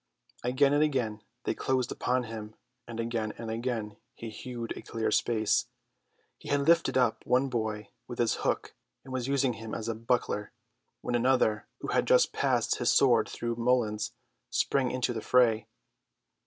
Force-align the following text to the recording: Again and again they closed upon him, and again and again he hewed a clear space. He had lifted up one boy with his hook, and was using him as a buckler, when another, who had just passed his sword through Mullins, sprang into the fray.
Again 0.43 0.73
and 0.73 0.81
again 0.81 1.21
they 1.43 1.53
closed 1.53 1.91
upon 1.91 2.23
him, 2.23 2.55
and 2.87 2.99
again 2.99 3.33
and 3.37 3.51
again 3.51 3.97
he 4.15 4.31
hewed 4.31 4.75
a 4.75 4.81
clear 4.81 5.11
space. 5.11 5.67
He 6.39 6.49
had 6.49 6.61
lifted 6.61 6.97
up 6.97 7.23
one 7.23 7.49
boy 7.49 7.89
with 8.07 8.17
his 8.17 8.37
hook, 8.37 8.73
and 9.03 9.13
was 9.13 9.27
using 9.27 9.53
him 9.53 9.75
as 9.75 9.87
a 9.87 9.93
buckler, 9.93 10.53
when 11.01 11.13
another, 11.13 11.67
who 11.81 11.89
had 11.89 12.07
just 12.07 12.33
passed 12.33 12.77
his 12.79 12.89
sword 12.89 13.29
through 13.29 13.57
Mullins, 13.57 14.13
sprang 14.49 14.89
into 14.89 15.13
the 15.13 15.21
fray. 15.21 15.67